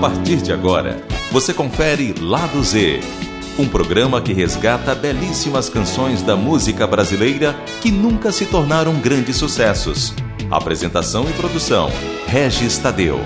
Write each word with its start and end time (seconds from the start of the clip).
partir 0.00 0.36
de 0.40 0.52
agora, 0.52 1.04
você 1.32 1.52
confere 1.52 2.14
Lado 2.20 2.62
Z, 2.62 3.00
um 3.58 3.68
programa 3.68 4.22
que 4.22 4.32
resgata 4.32 4.94
belíssimas 4.94 5.68
canções 5.68 6.22
da 6.22 6.36
música 6.36 6.86
brasileira 6.86 7.52
que 7.82 7.90
nunca 7.90 8.30
se 8.30 8.46
tornaram 8.46 9.00
grandes 9.00 9.34
sucessos. 9.34 10.14
Apresentação 10.48 11.28
e 11.28 11.32
produção: 11.32 11.90
Regis 12.28 12.78
Tadeu. 12.78 13.18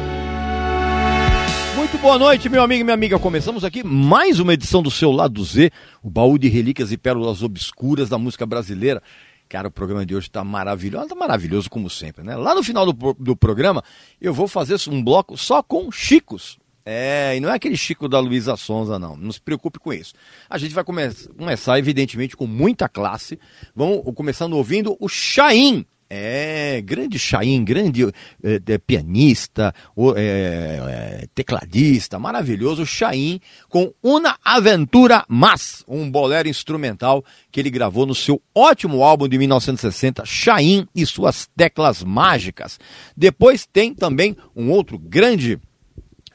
Muito 1.77 1.99
boa 1.99 2.19
noite, 2.19 2.49
meu 2.49 2.63
amigo 2.63 2.81
e 2.81 2.85
minha 2.85 2.95
amiga. 2.95 3.19
Começamos 3.19 3.65
aqui 3.65 3.85
mais 3.85 4.41
uma 4.41 4.55
edição 4.55 4.83
do 4.83 4.91
seu 4.91 5.13
Lado 5.13 5.45
Z, 5.45 5.71
o 6.03 6.09
baú 6.09 6.39
de 6.39 6.49
relíquias 6.49 6.91
e 6.91 6.97
pérolas 6.97 7.43
obscuras 7.43 8.09
da 8.09 8.17
música 8.17 8.47
brasileira. 8.47 9.03
Cara, 9.47 9.69
o 9.69 9.71
programa 9.71 10.07
de 10.07 10.17
hoje 10.17 10.29
está 10.29 10.43
maravilhoso, 10.43 11.09
tá 11.09 11.15
maravilhoso 11.15 11.69
como 11.69 11.91
sempre, 11.91 12.25
né? 12.25 12.35
Lá 12.35 12.55
no 12.55 12.63
final 12.63 12.91
do, 12.91 13.13
do 13.13 13.37
programa, 13.37 13.85
eu 14.19 14.33
vou 14.33 14.49
fazer 14.49 14.81
um 14.89 15.05
bloco 15.05 15.37
só 15.37 15.63
com 15.63 15.93
Chicos. 15.93 16.62
É, 16.85 17.37
e 17.37 17.41
não 17.41 17.51
é 17.51 17.55
aquele 17.55 17.77
Chico 17.77 18.09
da 18.09 18.19
Luísa 18.19 18.57
Sonza, 18.57 18.99
não. 18.99 19.17
Não 19.17 19.31
se 19.31 19.41
preocupe 19.41 19.79
com 19.79 19.93
isso. 19.93 20.15
A 20.51 20.59
gente 20.59 20.75
vai 20.75 20.83
come 20.83 21.03
começar, 21.37 21.79
evidentemente, 21.79 22.37
com 22.37 22.47
muita 22.47 22.89
classe. 22.89 23.39
Vamos 23.75 24.03
começando 24.15 24.55
ouvindo 24.55 24.97
o 24.99 25.09
Chaim. 25.09 25.87
É, 26.15 26.83
grande 26.83 27.19
Chaim, 27.19 27.65
grande 27.65 28.05
é, 28.05 28.61
é, 28.67 28.77
pianista, 28.77 29.75
é, 30.15 31.27
tecladista, 31.35 32.19
maravilhoso, 32.19 32.85
Chaim, 32.85 33.41
com 33.67 33.95
Una 34.03 34.37
Aventura 34.45 35.25
Mas, 35.27 35.83
um 35.89 36.11
bolero 36.11 36.51
instrumental 36.51 37.25
que 37.51 37.59
ele 37.59 37.71
gravou 37.71 38.05
no 38.05 38.15
seu 38.15 38.43
ótimo 38.55 39.03
álbum 39.03 39.27
de 39.27 39.39
1960, 39.39 40.23
Chaim 40.27 40.87
e 40.95 41.07
suas 41.07 41.49
teclas 41.57 42.05
mágicas. 42.05 42.79
Depois 43.17 43.65
tem 43.65 43.95
também 43.95 44.37
um 44.55 44.69
outro 44.69 44.99
grande 44.99 45.59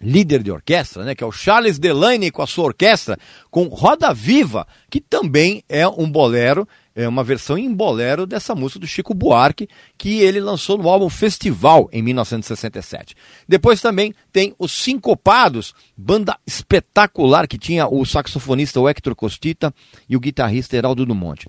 líder 0.01 0.43
de 0.43 0.51
orquestra, 0.51 1.03
né, 1.03 1.15
que 1.15 1.23
é 1.23 1.27
o 1.27 1.31
Charles 1.31 1.79
Delaney 1.79 2.31
com 2.31 2.41
a 2.41 2.47
sua 2.47 2.65
orquestra, 2.65 3.17
com 3.49 3.65
Roda 3.67 4.13
Viva, 4.13 4.67
que 4.89 5.01
também 5.01 5.63
é 5.67 5.87
um 5.87 6.09
bolero, 6.09 6.67
é 6.95 7.07
uma 7.07 7.23
versão 7.23 7.57
em 7.57 7.73
bolero 7.73 8.25
dessa 8.25 8.55
música 8.55 8.79
do 8.79 8.87
Chico 8.87 9.13
Buarque, 9.13 9.69
que 9.97 10.19
ele 10.19 10.39
lançou 10.39 10.77
no 10.77 10.89
álbum 10.89 11.09
Festival 11.09 11.87
em 11.91 12.01
1967. 12.01 13.15
Depois 13.47 13.81
também 13.81 14.13
tem 14.31 14.55
os 14.57 14.71
Sincopados, 14.71 15.73
banda 15.95 16.37
espetacular 16.45 17.47
que 17.47 17.57
tinha 17.57 17.87
o 17.87 18.03
saxofonista 18.05 18.79
Hector 18.79 19.15
Costita 19.15 19.73
e 20.09 20.15
o 20.15 20.19
guitarrista 20.19 20.75
Heraldo 20.75 21.05
Dumont. 21.05 21.45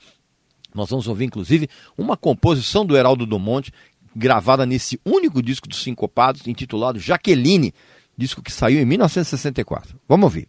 Nós 0.75 0.91
vamos 0.91 1.09
ouvir, 1.09 1.25
inclusive, 1.25 1.69
uma 1.97 2.17
composição 2.17 2.85
do 2.85 2.97
Heraldo 2.97 3.25
Dumont, 3.25 3.73
gravada 4.15 4.67
nesse 4.67 5.01
único 5.05 5.43
disco 5.43 5.69
dos 5.69 5.83
Sincopados, 5.83 6.47
intitulado 6.47 6.99
Jaqueline, 6.99 7.73
disco 8.19 8.43
que 8.43 8.53
saiu 8.53 8.81
em 8.81 8.85
1964. 8.85 9.99
Vamos 10.09 10.25
ouvir. 10.25 10.49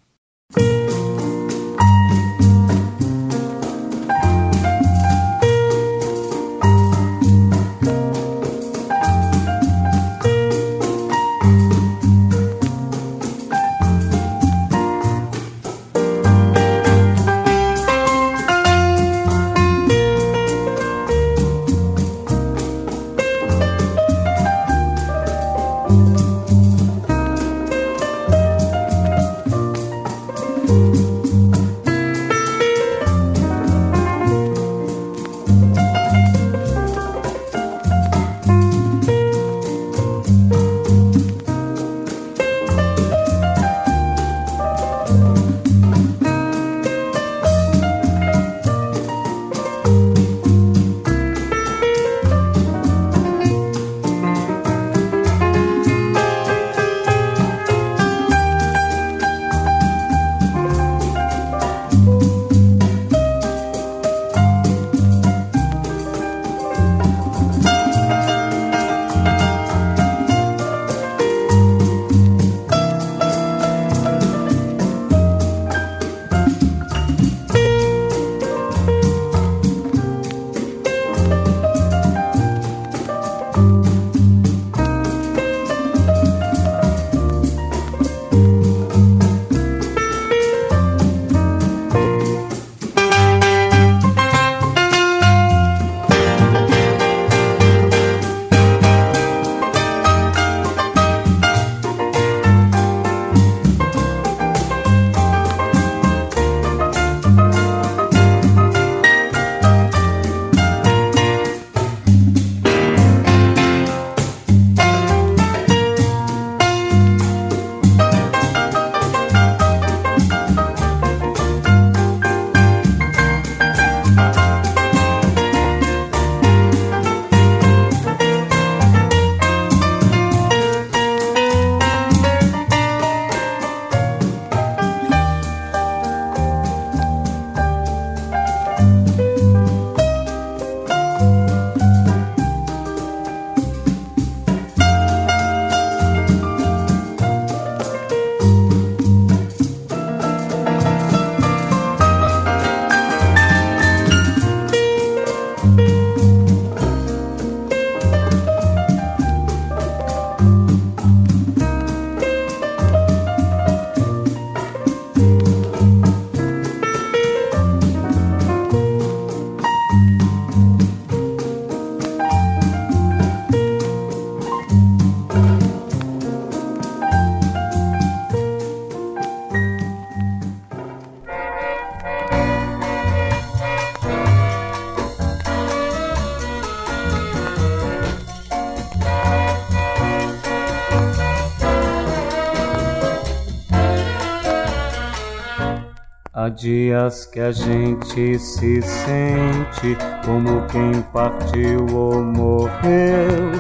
Dias 196.59 197.25
que 197.25 197.39
a 197.39 197.51
gente 197.51 198.37
se 198.37 198.81
sente 198.81 199.97
como 200.25 200.65
quem 200.67 201.01
partiu 201.13 201.87
ou 201.93 202.21
morreu. 202.21 203.51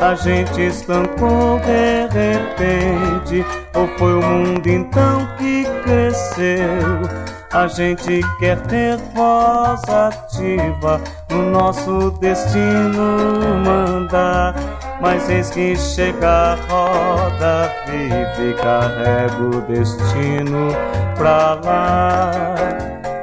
a 0.00 0.14
gente 0.14 0.62
estancou 0.62 1.60
de 1.60 2.08
repente? 2.08 3.44
Ou 3.74 3.86
foi 3.96 4.14
o 4.14 4.22
mundo 4.22 4.66
então 4.66 5.28
que 5.36 5.64
cresceu? 5.84 7.28
A 7.52 7.66
gente 7.66 8.20
quer 8.38 8.60
ter 8.62 8.96
voz 9.14 9.82
ativa 9.88 11.00
no 11.30 11.50
nosso 11.50 12.10
destino 12.20 13.18
mandar. 13.64 14.54
Mas 15.00 15.28
eis 15.30 15.50
que 15.50 15.76
chega 15.76 16.28
a 16.28 16.54
roda 16.54 17.72
vive, 17.86 18.54
carrega 18.54 19.42
o 19.42 19.60
destino 19.62 20.68
pra 21.16 21.54
lá. 21.64 22.32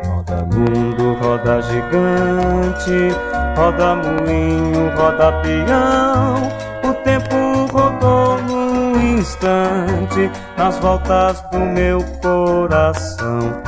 Roda 0.07 0.47
mundo, 0.55 1.13
roda 1.21 1.61
gigante, 1.61 3.15
roda 3.57 3.95
moinho, 3.95 4.89
roda 4.95 5.33
peão. 5.41 6.65
O 6.89 6.93
tempo 7.03 7.67
rodou 7.71 8.41
num 8.43 9.19
instante 9.19 10.31
nas 10.57 10.77
voltas 10.79 11.41
do 11.51 11.59
meu 11.59 12.01
coração. 12.21 13.61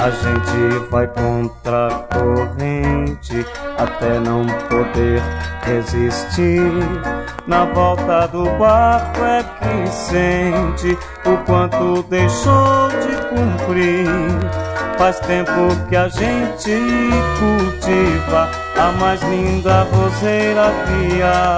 A 0.00 0.10
gente 0.10 0.88
vai 0.90 1.06
contra 1.08 1.88
a 1.88 1.90
corrente 2.16 3.44
até 3.76 4.20
não 4.20 4.46
poder 4.68 5.20
resistir. 5.62 6.72
Na 7.48 7.64
volta 7.64 8.28
do 8.28 8.44
barco 8.58 9.24
é 9.24 9.42
que 9.42 9.90
sente 9.90 10.98
o 11.24 11.34
quanto 11.46 12.02
deixou 12.02 12.90
de 12.90 13.16
cumprir. 13.30 14.06
Faz 14.98 15.18
tempo 15.20 15.74
que 15.88 15.96
a 15.96 16.08
gente 16.08 16.78
cultiva 17.38 18.50
a 18.76 18.92
mais 19.00 19.22
linda 19.22 19.84
roseira 19.84 20.70
guia. 20.88 21.56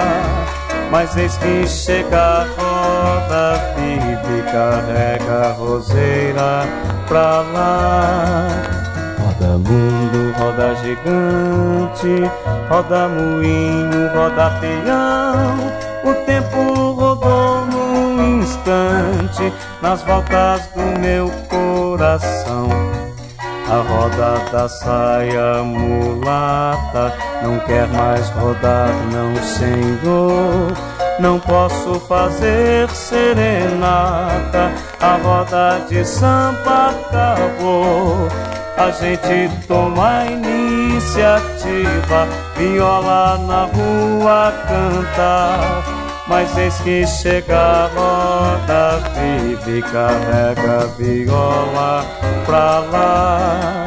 Mas 0.89 1.17
eis 1.17 1.35
que 1.37 1.67
chega 1.67 2.17
a 2.17 2.45
roda 2.57 3.73
vive 3.75 4.43
carrega 4.43 5.49
a 5.49 5.51
roseira 5.51 6.63
pra 7.05 7.41
lá. 7.41 8.80
Mundo, 9.57 10.33
roda 10.37 10.75
gigante, 10.75 12.31
roda 12.69 13.07
moinho, 13.09 14.09
roda 14.13 14.49
peão. 14.59 15.81
O 16.03 16.13
tempo 16.25 16.91
rodou 16.93 17.65
num 17.67 18.39
instante 18.41 19.53
nas 19.81 20.01
voltas 20.03 20.67
do 20.67 20.99
meu 20.99 21.29
coração. 21.49 22.69
A 23.69 23.75
roda 23.87 24.51
da 24.51 24.67
saia 24.67 25.63
mulata 25.63 27.13
não 27.41 27.59
quer 27.59 27.87
mais 27.87 28.29
rodar, 28.29 28.89
não, 29.11 29.35
senhor. 29.43 30.73
Não 31.19 31.39
posso 31.39 31.99
fazer 32.01 32.89
serenata, 32.89 34.71
a 34.99 35.17
roda 35.23 35.85
de 35.87 36.03
samba 36.03 36.89
acabou. 36.89 38.27
A 38.81 38.89
gente 38.89 39.49
toma 39.67 40.25
iniciativa, 40.25 42.25
viola 42.57 43.37
na 43.37 43.65
rua 43.65 44.51
canta. 44.67 45.59
Mas 46.27 46.57
eis 46.57 46.79
que 46.79 47.05
chega 47.05 47.59
a 47.59 47.87
roda 47.93 48.97
vive, 49.13 49.83
carrega 49.83 50.81
a 50.81 50.85
viola 50.97 52.03
pra 52.47 52.79
lá. 52.91 53.85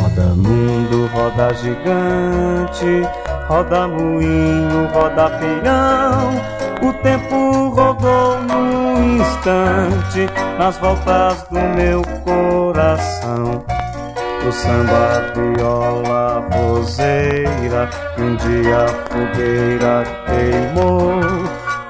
Roda 0.00 0.36
mundo, 0.36 1.10
roda 1.12 1.52
gigante, 1.54 3.02
roda 3.48 3.88
moinho, 3.88 4.88
roda 4.94 5.30
peão. 5.30 6.40
O 6.88 6.92
tempo 7.02 7.70
rodou 7.70 8.40
num 8.42 9.16
instante 9.16 10.28
nas 10.60 10.78
voltas 10.78 11.42
do 11.50 11.58
meu 11.58 12.02
coração. 12.24 13.64
O 14.44 14.50
samba, 14.50 15.32
viola, 15.34 16.44
roseira, 16.52 17.88
um 18.18 18.34
dia 18.34 18.84
a 18.84 18.88
fogueira 18.88 20.04
queimou. 20.26 21.20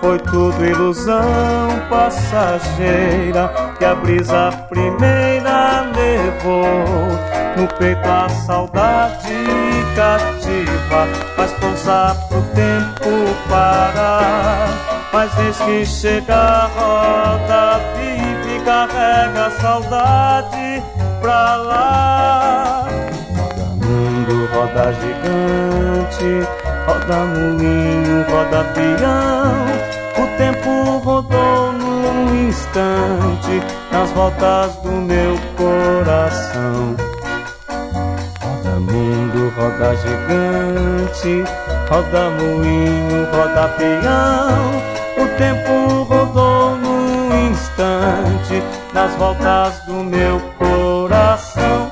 Foi 0.03 0.19
tudo 0.19 0.63
ilusão 0.65 1.71
passageira 1.89 3.51
que 3.79 3.85
a 3.85 3.95
brisa 3.95 4.51
primeira 4.69 5.91
levou. 5.97 6.85
No 7.57 7.69
peito 7.79 8.07
a 8.07 8.29
saudade 8.29 9.47
cativa 9.95 11.07
faz 11.37 11.53
força 11.53 12.17
pro 12.29 12.43
tempo 12.55 13.35
parar. 13.49 14.69
Mas 15.13 15.39
eis 15.39 15.59
que 15.59 15.87
chega 15.87 16.35
a 16.35 16.67
roda 16.67 17.81
vive 17.97 18.57
e 18.57 18.65
carrega 18.65 19.47
a 19.47 19.51
saudade 19.53 21.02
pra 21.23 21.57
lá. 21.57 22.89
Roda 23.37 23.87
mundo, 23.87 24.49
roda 24.53 24.93
gigante, 24.93 26.47
roda 26.87 27.19
moinho, 27.33 28.27
roda 28.29 28.65
peão. 28.75 29.93
O 30.19 30.27
tempo 30.37 30.99
rodou 30.99 31.73
num 31.73 32.49
instante 32.49 33.63
nas 33.91 34.11
voltas 34.11 34.75
do 34.83 34.91
meu 34.91 35.39
coração. 35.57 36.97
Roda 38.43 38.81
mundo, 38.81 39.53
roda 39.57 39.97
gigante, 39.97 41.45
roda 41.89 42.31
moinho, 42.31 43.27
roda 43.33 43.69
peão. 43.79 44.93
O 45.19 45.27
tempo 45.39 46.03
rodou 46.03 46.77
num 46.77 47.51
instante 47.51 48.63
nas 48.93 49.15
voltas 49.15 49.79
do 49.87 49.95
meu 49.95 50.41
coração. 51.53 51.92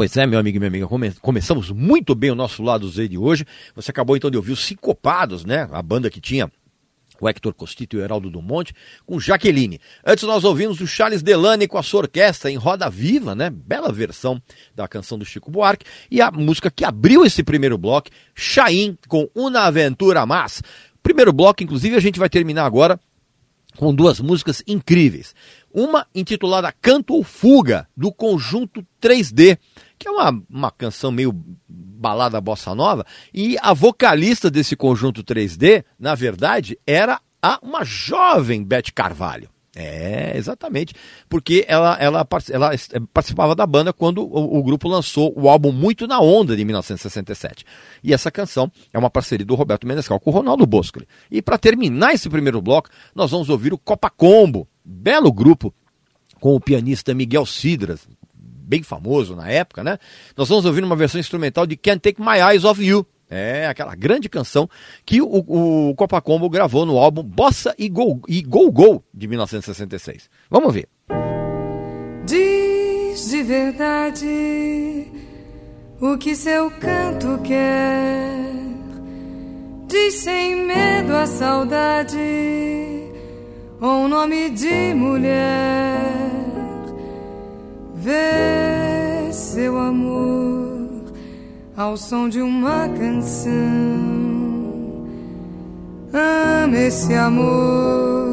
Pois 0.00 0.16
é, 0.16 0.24
meu 0.24 0.38
amigo 0.38 0.56
e 0.56 0.58
minha 0.58 0.68
amiga, 0.68 0.88
come 0.88 1.12
começamos 1.20 1.70
muito 1.70 2.14
bem 2.14 2.30
o 2.30 2.34
nosso 2.34 2.62
lado 2.62 2.88
Z 2.88 3.06
de 3.06 3.18
hoje. 3.18 3.44
Você 3.74 3.90
acabou 3.90 4.16
então 4.16 4.30
de 4.30 4.38
ouvir 4.38 4.52
os 4.52 4.64
Sincopados, 4.64 5.44
né? 5.44 5.68
A 5.70 5.82
banda 5.82 6.08
que 6.08 6.22
tinha 6.22 6.50
o 7.20 7.28
Hector 7.28 7.52
Costito 7.52 7.96
e 7.96 8.00
o 8.00 8.02
Heraldo 8.02 8.30
Dumont, 8.30 8.72
com 9.04 9.20
Jaqueline. 9.20 9.78
Antes 10.02 10.24
nós 10.24 10.42
ouvimos 10.42 10.80
o 10.80 10.86
Charles 10.86 11.22
Delane 11.22 11.68
com 11.68 11.76
a 11.76 11.82
sua 11.82 12.00
orquestra 12.00 12.50
em 12.50 12.56
Roda 12.56 12.88
Viva, 12.88 13.34
né? 13.34 13.50
Bela 13.50 13.92
versão 13.92 14.40
da 14.74 14.88
canção 14.88 15.18
do 15.18 15.24
Chico 15.26 15.50
Buarque. 15.50 15.84
E 16.10 16.22
a 16.22 16.30
música 16.30 16.70
que 16.70 16.82
abriu 16.82 17.22
esse 17.26 17.42
primeiro 17.42 17.76
bloco, 17.76 18.08
Chaim, 18.34 18.96
com 19.06 19.28
Una 19.34 19.64
Aventura 19.64 20.24
Mas. 20.24 20.62
Primeiro 21.02 21.30
bloco, 21.30 21.62
inclusive, 21.62 21.94
a 21.94 22.00
gente 22.00 22.18
vai 22.18 22.30
terminar 22.30 22.64
agora 22.64 22.98
com 23.76 23.94
duas 23.94 24.20
músicas 24.20 24.62
incríveis. 24.66 25.34
Uma 25.72 26.06
intitulada 26.14 26.72
Canto 26.72 27.14
ou 27.14 27.22
Fuga, 27.22 27.86
do 27.96 28.12
conjunto 28.12 28.84
3D 29.00 29.58
que 30.00 30.08
é 30.08 30.10
uma, 30.10 30.42
uma 30.48 30.70
canção 30.70 31.12
meio 31.12 31.30
balada 31.68 32.40
bossa 32.40 32.74
nova, 32.74 33.04
e 33.34 33.58
a 33.60 33.74
vocalista 33.74 34.50
desse 34.50 34.74
conjunto 34.74 35.22
3D, 35.22 35.84
na 35.98 36.14
verdade, 36.14 36.78
era 36.86 37.20
a, 37.42 37.58
uma 37.62 37.84
jovem 37.84 38.64
Beth 38.64 38.90
Carvalho. 38.94 39.50
É, 39.80 40.36
exatamente. 40.36 40.94
Porque 41.28 41.64
ela, 41.66 41.96
ela, 41.98 42.26
ela 42.50 42.70
participava 43.12 43.54
da 43.54 43.66
banda 43.66 43.92
quando 43.92 44.22
o, 44.22 44.58
o, 44.58 44.62
grupo 44.62 44.88
lançou 44.88 45.32
o 45.34 45.48
álbum 45.48 45.72
Muito 45.72 46.06
na 46.06 46.20
Onda 46.20 46.54
de 46.54 46.64
1967. 46.64 47.64
E 48.04 48.12
essa 48.12 48.30
canção 48.30 48.70
é 48.92 48.98
uma 48.98 49.08
parceria 49.08 49.46
do 49.46 49.54
Roberto 49.54 49.86
Menescal 49.86 50.20
com 50.20 50.30
o 50.30 50.32
Ronaldo 50.32 50.66
Boscoli. 50.66 51.08
E 51.30 51.40
para 51.40 51.56
terminar 51.56 52.12
esse 52.12 52.28
primeiro 52.28 52.60
bloco, 52.60 52.90
nós 53.14 53.30
vamos 53.30 53.48
ouvir 53.48 53.72
o 53.72 53.78
Copa 53.78 54.10
Combo, 54.10 54.68
belo 54.84 55.32
grupo 55.32 55.72
com 56.38 56.54
o 56.54 56.60
pianista 56.60 57.14
Miguel 57.14 57.46
Cidras, 57.46 58.06
bem 58.34 58.82
famoso 58.82 59.34
na 59.34 59.48
época, 59.48 59.82
né? 59.82 59.98
Nós 60.36 60.48
vamos 60.48 60.64
ouvir 60.64 60.84
uma 60.84 60.96
versão 60.96 61.18
instrumental 61.18 61.66
de 61.66 61.76
Can't 61.76 62.00
Take 62.00 62.20
My 62.20 62.38
Eyes 62.38 62.64
Off 62.64 62.82
You. 62.84 63.06
É 63.30 63.66
aquela 63.66 63.94
grande 63.94 64.28
canção 64.28 64.68
que 65.06 65.22
o, 65.22 65.28
o 65.28 65.94
Copa 65.94 66.20
Combo 66.20 66.50
gravou 66.50 66.84
no 66.84 66.98
álbum 66.98 67.22
Bossa 67.22 67.74
e 67.78 67.88
Go, 67.88 68.20
e 68.26 68.42
Go 68.42 68.70
Go 68.72 69.04
de 69.14 69.28
1966. 69.28 70.28
Vamos 70.50 70.74
ver. 70.74 70.88
Diz 72.26 73.30
de 73.30 73.42
verdade 73.42 75.06
o 76.00 76.18
que 76.18 76.34
seu 76.34 76.70
canto 76.72 77.38
quer. 77.44 78.50
Diz 79.86 80.14
sem 80.14 80.66
medo 80.66 81.14
a 81.14 81.26
saudade 81.26 82.16
ou 83.80 84.04
um 84.04 84.08
nome 84.08 84.50
de 84.50 84.94
mulher 84.94 86.20
Vê 88.02 89.30
seu 89.30 89.76
amor 89.76 90.69
ao 91.80 91.96
som 91.96 92.28
de 92.28 92.42
uma 92.42 92.86
canção. 92.88 93.50
Ame 96.12 96.88
esse 96.88 97.14
amor, 97.14 98.28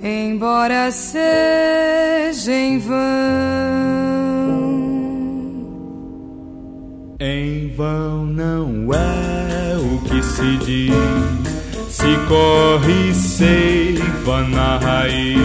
embora 0.00 0.92
seja 0.92 2.52
em 2.52 2.78
vão. 2.78 2.98
Em 7.18 7.74
vão 7.74 8.26
não 8.26 8.94
é 8.94 9.76
o 9.76 9.98
que 10.02 10.22
se 10.22 10.56
diz, 10.58 10.94
se 11.90 12.16
corre 12.28 13.12
seiva 13.12 14.42
na 14.48 14.78
raiz 14.78 15.40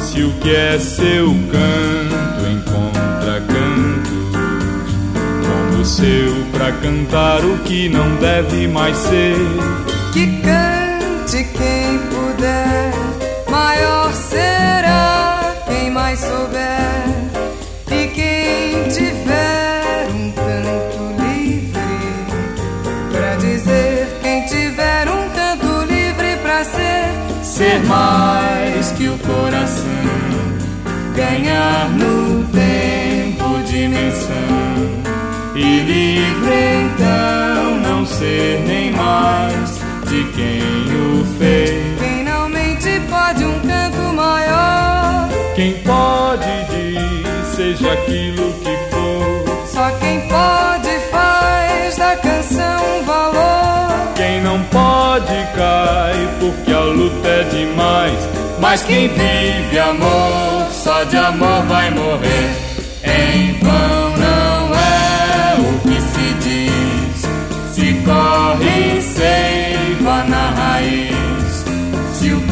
se 0.00 0.22
o 0.22 0.32
que 0.34 0.54
é 0.54 0.78
seu 0.78 1.26
canto 1.50 2.46
encontra 2.52 2.95
seu 5.96 6.44
pra 6.52 6.72
cantar 6.72 7.42
o 7.42 7.56
que 7.64 7.88
não 7.88 8.16
deve 8.16 8.68
mais 8.68 8.94
ser. 8.98 9.34
Que 10.12 10.26
cante 10.42 11.42
quem 11.56 11.98
puder, 12.10 12.92
maior 13.50 14.12
será 14.12 15.54
quem 15.66 15.90
mais 15.90 16.20
souber. 16.20 17.06
E 17.90 18.08
quem 18.08 18.88
tiver 18.90 20.08
um 20.10 20.30
canto 20.32 21.22
livre 21.22 21.80
pra 23.10 23.36
dizer, 23.36 24.06
quem 24.22 24.44
tiver 24.46 25.08
um 25.08 25.30
canto 25.30 25.90
livre 25.90 26.36
pra 26.42 26.62
ser, 26.62 27.08
ser 27.42 27.82
mais 27.86 28.92
que 28.92 29.08
o 29.08 29.16
coração 29.20 29.86
ganhar 31.14 31.88
no 31.88 32.44
tempo 32.48 33.62
dimensão 33.64 34.65
e 35.56 35.80
livre 35.80 36.54
então 36.84 37.80
não 37.80 38.06
ser 38.06 38.60
nem 38.66 38.92
mais 38.92 39.80
de 40.08 40.24
quem 40.32 40.62
o 40.62 41.24
fez. 41.38 41.98
Quem 41.98 42.24
não 42.24 42.48
mente 42.48 43.00
pode 43.08 43.44
um 43.44 43.60
canto 43.60 44.12
maior. 44.14 45.28
Quem 45.54 45.72
pode 45.82 46.46
diz 46.70 47.56
seja 47.56 47.92
aquilo 47.92 48.52
que 48.54 48.76
for. 48.90 49.66
Só 49.66 49.90
quem 49.98 50.20
pode 50.28 50.98
faz 51.10 51.96
da 51.96 52.16
canção 52.16 53.04
valor. 53.04 54.14
Quem 54.14 54.42
não 54.42 54.62
pode 54.64 55.34
cai 55.54 56.28
porque 56.38 56.72
a 56.72 56.80
luta 56.80 57.28
é 57.28 57.42
demais 57.44 58.46
mas 58.66 58.82
quem 58.82 59.08
vive 59.08 59.78
amor, 59.78 60.70
só 60.72 61.04
de 61.04 61.16
amor 61.16 61.62
vai 61.66 61.90
morrer. 61.90 62.50
Em 63.04 63.52
vão 63.60 63.95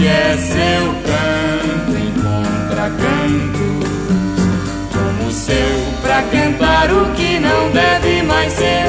que 0.04 0.08
é 0.08 0.36
seu 0.36 0.94
canto 1.06 1.96
encontra 1.96 2.90
cantos, 2.90 3.88
como 4.92 5.28
o 5.28 5.32
seu 5.32 5.56
pra 6.02 6.22
cantar 6.24 6.92
o 6.92 7.10
que 7.14 7.38
não 7.38 7.70
deve 7.70 8.22
mais 8.22 8.52
ser. 8.52 8.84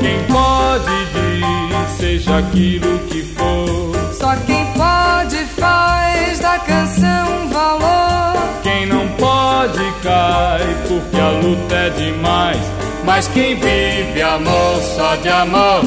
Quem 0.00 0.24
pode 0.24 0.86
diz, 1.12 1.98
seja 1.98 2.38
aquilo 2.38 2.98
que 3.00 3.22
for. 3.22 4.14
Só 4.14 4.34
quem 4.46 4.64
pode 4.72 5.44
faz 5.58 6.38
da 6.38 6.58
canção 6.60 7.48
valor. 7.50 8.42
Quem 8.62 8.86
não 8.86 9.08
pode 9.18 9.92
cai, 10.02 10.74
porque 10.88 11.20
a 11.20 11.28
luta 11.32 11.74
é 11.74 11.90
demais. 11.90 12.60
Mas 13.04 13.28
quem 13.28 13.56
vive 13.56 14.22
amor 14.22 14.80
só 14.96 15.16
de 15.16 15.28
amor 15.28 15.84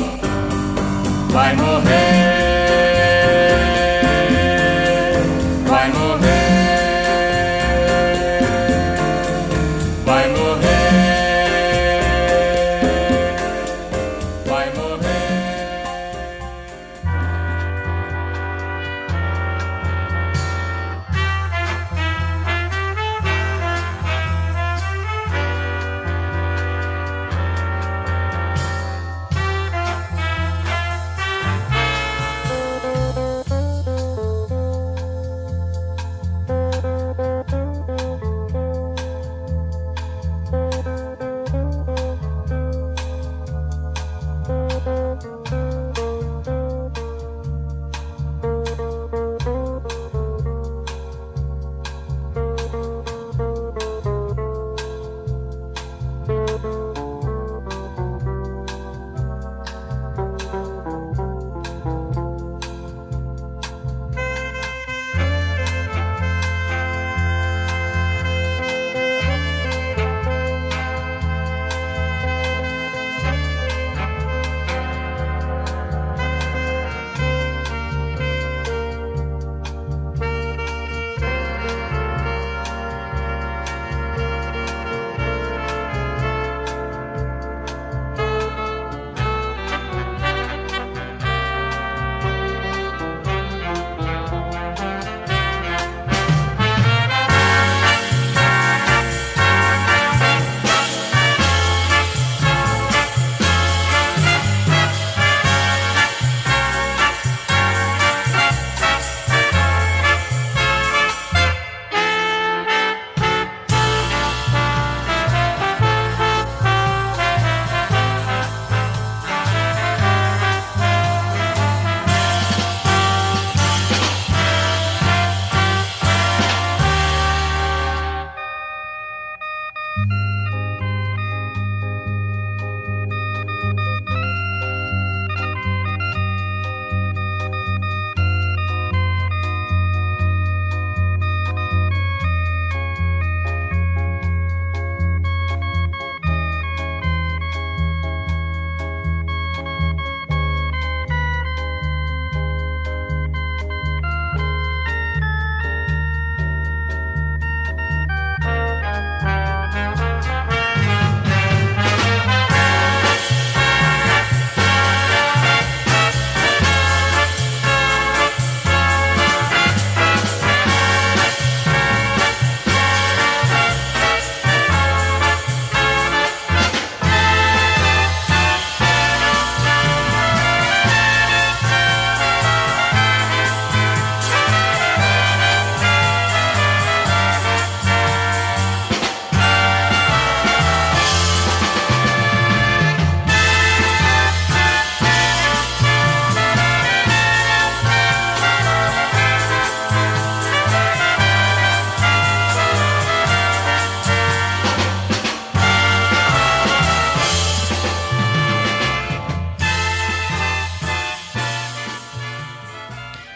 vai 1.31 1.55
morrer. 1.55 2.32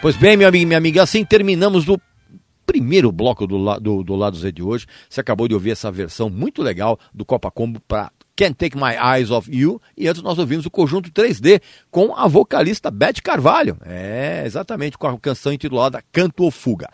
Pois 0.00 0.16
bem, 0.16 0.36
meu 0.36 0.46
amigo 0.46 0.62
e 0.62 0.66
minha 0.66 0.78
amiga, 0.78 1.02
assim 1.02 1.24
terminamos 1.24 1.88
o 1.88 2.00
primeiro 2.64 3.10
bloco 3.10 3.48
do, 3.48 3.80
do, 3.80 4.04
do 4.04 4.14
Lado 4.14 4.36
Z 4.36 4.52
de 4.52 4.62
hoje. 4.62 4.86
Você 5.10 5.20
acabou 5.20 5.48
de 5.48 5.54
ouvir 5.54 5.72
essa 5.72 5.90
versão 5.90 6.30
muito 6.30 6.62
legal 6.62 6.98
do 7.12 7.24
Copa 7.24 7.50
Combo 7.50 7.80
para 7.80 8.12
Can't 8.36 8.54
Take 8.54 8.76
My 8.76 8.94
Eyes 8.94 9.32
Off 9.32 9.50
You. 9.50 9.82
E 9.96 10.06
antes 10.06 10.22
nós 10.22 10.38
ouvimos 10.38 10.66
o 10.66 10.70
conjunto 10.70 11.10
3D 11.10 11.60
com 11.90 12.14
a 12.14 12.28
vocalista 12.28 12.92
Beth 12.92 13.20
Carvalho. 13.24 13.76
É, 13.84 14.44
exatamente, 14.46 14.96
com 14.96 15.08
a 15.08 15.18
canção 15.18 15.52
intitulada 15.52 16.00
Canto 16.12 16.44
ou 16.44 16.52
Fuga. 16.52 16.88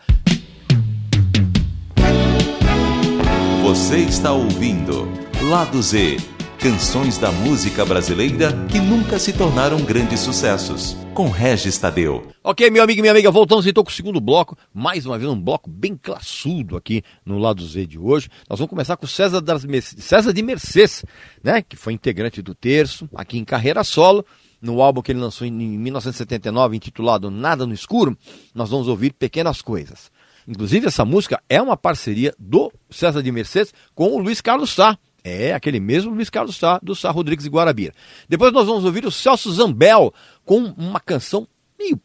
Você 3.61 3.97
está 3.97 4.31
ouvindo 4.31 5.07
Lado 5.43 5.79
Z 5.81 6.17
Canções 6.65 7.19
da 7.19 7.31
música 7.31 7.85
brasileira 7.85 8.51
que 8.67 8.79
nunca 8.79 9.19
se 9.19 9.31
tornaram 9.31 9.85
grandes 9.85 10.19
sucessos. 10.21 10.97
Com 11.13 11.29
Regis 11.29 11.77
Tadeu. 11.77 12.31
Ok, 12.43 12.71
meu 12.71 12.81
amigo 12.81 12.97
e 12.97 13.01
minha 13.03 13.11
amiga, 13.11 13.29
voltamos 13.29 13.67
então 13.67 13.83
com 13.83 13.91
o 13.91 13.93
segundo 13.93 14.19
bloco. 14.19 14.57
Mais 14.73 15.05
uma 15.05 15.15
vez, 15.15 15.29
um 15.29 15.39
bloco 15.39 15.69
bem 15.69 15.95
classudo 15.95 16.75
aqui 16.75 17.03
no 17.23 17.37
lado 17.37 17.63
Z 17.63 17.85
de 17.85 17.99
hoje. 17.99 18.29
Nós 18.49 18.57
vamos 18.57 18.71
começar 18.71 18.97
com 18.97 19.05
César, 19.05 19.41
das 19.41 19.63
César 19.99 20.33
de 20.33 20.41
Mercês, 20.41 21.05
né? 21.43 21.61
Que 21.61 21.75
foi 21.75 21.93
integrante 21.93 22.41
do 22.41 22.55
Terço, 22.55 23.07
aqui 23.13 23.37
em 23.37 23.45
carreira 23.45 23.83
solo. 23.83 24.25
No 24.59 24.81
álbum 24.81 25.03
que 25.03 25.11
ele 25.11 25.19
lançou 25.19 25.45
em 25.45 25.51
1979, 25.51 26.77
intitulado 26.77 27.29
Nada 27.29 27.67
no 27.67 27.75
Escuro, 27.75 28.17
nós 28.55 28.71
vamos 28.71 28.87
ouvir 28.87 29.13
Pequenas 29.13 29.61
Coisas. 29.61 30.09
Inclusive, 30.47 30.87
essa 30.87 31.05
música 31.05 31.39
é 31.47 31.61
uma 31.61 31.77
parceria 31.77 32.33
do 32.39 32.71
César 32.89 33.21
de 33.21 33.31
Mercedes 33.31 33.71
com 33.93 34.15
o 34.15 34.19
Luiz 34.19 34.41
Carlos 34.41 34.71
Sá, 34.71 34.97
é, 35.25 35.53
aquele 35.53 35.79
mesmo 35.79 36.13
Luiz 36.13 36.29
Carlos 36.29 36.55
Sá, 36.55 36.79
do 36.83 36.95
Sá 36.95 37.09
Rodrigues 37.09 37.47
e 37.47 37.49
Guarabira. 37.49 37.95
Depois 38.29 38.53
nós 38.53 38.67
vamos 38.67 38.85
ouvir 38.85 39.07
o 39.07 39.11
Celso 39.11 39.51
Zambel 39.51 40.13
com 40.45 40.59
uma 40.77 40.99
canção 40.99 41.47
meio 41.79 41.99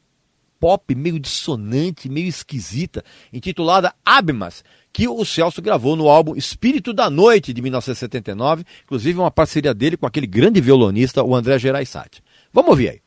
pop, 0.59 0.95
meio 0.95 1.21
dissonante, 1.21 2.09
meio 2.09 2.27
esquisita, 2.27 3.05
intitulada 3.31 3.95
Abmas, 4.05 4.65
que 4.91 5.07
o 5.07 5.23
Celso 5.23 5.61
gravou 5.61 5.97
no 5.97 6.09
álbum 6.09 6.35
Espírito 6.35 6.95
da 6.95 7.11
Noite, 7.11 7.53
de 7.53 7.61
1979, 7.61 8.65
inclusive 8.85 9.19
uma 9.19 9.31
parceria 9.31 9.75
dele 9.75 9.99
com 9.99 10.07
aquele 10.07 10.27
grande 10.27 10.61
violonista, 10.61 11.23
o 11.23 11.35
André 11.35 11.59
Geraisati. 11.59 12.23
Vamos 12.51 12.71
ouvir 12.71 12.89
aí. 12.89 13.01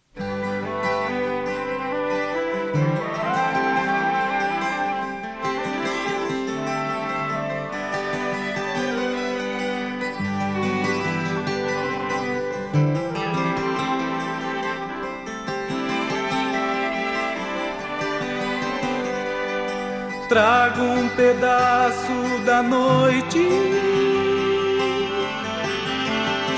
Trago 20.33 20.81
um 20.81 21.07
pedaço 21.09 22.41
da 22.43 22.63
noite 22.63 23.47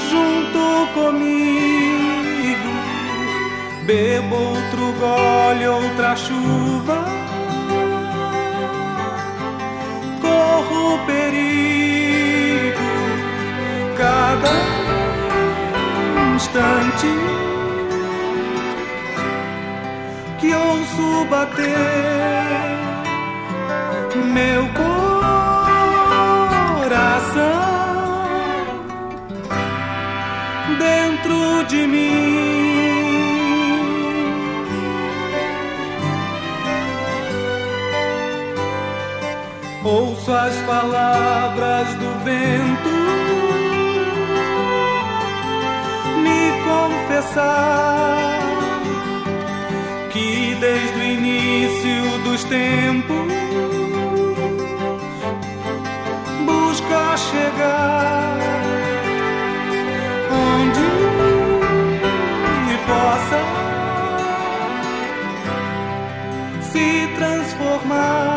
junto 0.10 0.88
comigo. 0.94 2.70
Bebo 3.84 4.34
outro 4.34 4.94
gole, 4.98 5.68
outra 5.68 6.16
chuva. 6.16 7.04
Corro 10.22 11.06
perigo 11.06 12.80
cada 13.98 14.52
instante 16.34 17.10
que 20.40 20.54
ouço 20.54 21.26
bater 21.30 22.75
meu 24.36 24.68
coração 24.74 26.26
dentro 30.78 31.64
de 31.70 31.88
mim. 31.88 32.26
Ouço 39.86 40.34
as 40.34 40.56
palavras 40.64 41.88
do 41.96 42.10
vento 42.26 42.96
me 46.24 46.42
confessar 46.68 48.40
que 50.12 50.58
desde 50.60 51.00
o 51.00 51.04
início 51.04 52.18
dos 52.26 52.44
tempos 52.44 53.45
chegar 57.56 58.38
onde 60.32 60.88
possa 62.86 63.42
se 66.62 67.08
transformar 67.16 68.35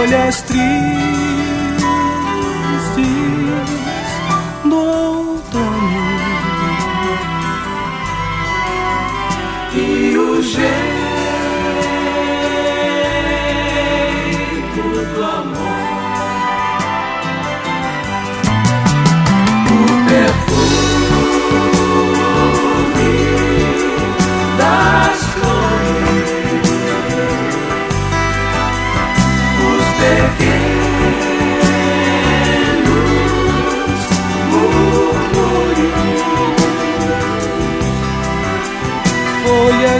folhas 0.00 0.40
tristes 0.40 0.60
do 4.64 4.76
outono 4.76 6.06
e 9.74 10.16
o 10.16 10.42
jeito 10.42 10.70
do 15.14 15.22
amor. 15.22 15.59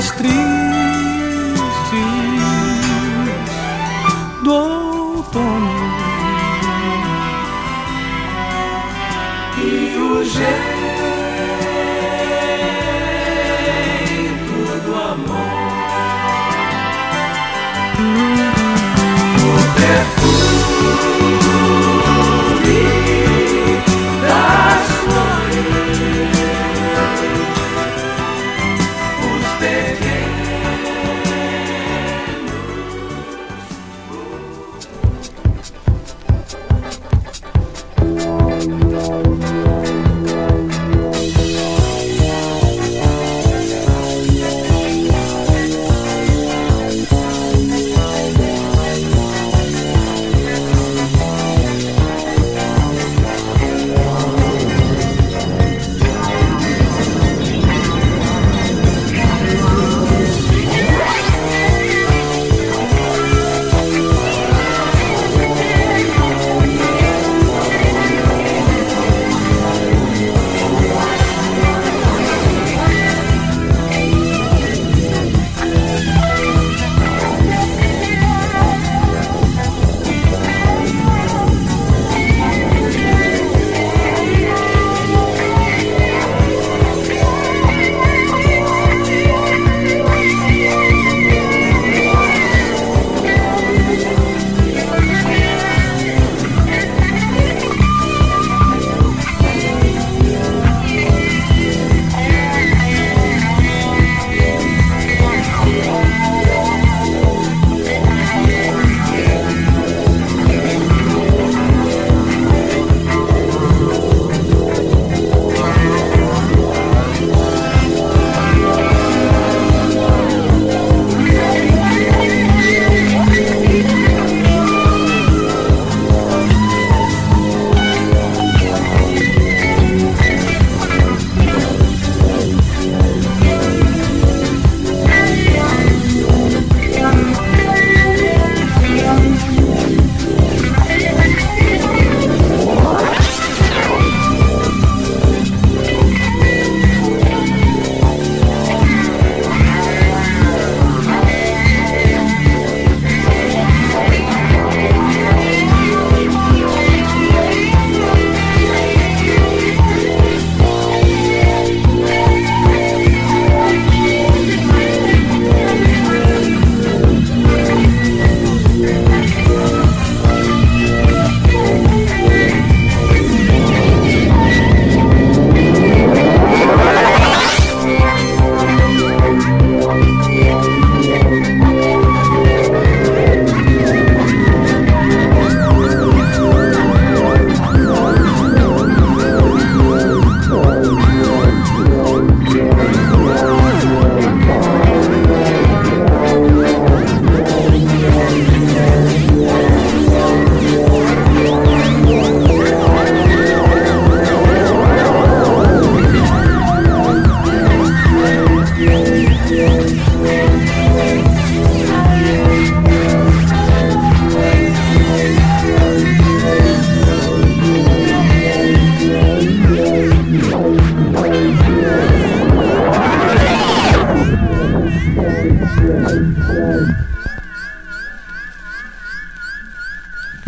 mais. 0.00 0.69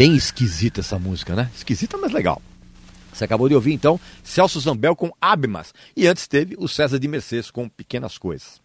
Bem 0.02 0.16
esquisita 0.16 0.80
essa 0.80 0.98
música, 0.98 1.36
né? 1.36 1.48
Esquisita, 1.54 1.96
mas 1.96 2.10
legal. 2.10 2.42
Você 3.12 3.22
acabou 3.22 3.48
de 3.48 3.54
ouvir 3.54 3.72
então 3.72 4.00
Celso 4.24 4.58
Zambel 4.58 4.96
com 4.96 5.12
Abmas 5.20 5.72
e 5.96 6.08
antes 6.08 6.26
teve 6.26 6.56
o 6.58 6.66
César 6.66 6.98
de 6.98 7.06
Mercedes 7.06 7.52
com 7.52 7.68
Pequenas 7.68 8.18
Coisas. 8.18 8.60